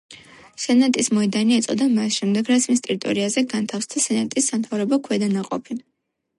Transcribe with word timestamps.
სენატის 0.61 1.09
მოედანი 1.17 1.57
ეწოდა 1.57 1.87
მას 1.97 2.17
შემდეგ, 2.23 2.49
რაც 2.55 2.67
მის 2.73 2.83
ტერიტორიაზე 2.89 3.45
განთავსდა 3.53 4.05
სენატის 4.09 4.53
სამთავრობო 4.55 5.03
ქვედანაყოფი. 5.11 5.83